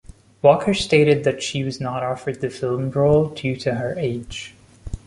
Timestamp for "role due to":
2.89-3.75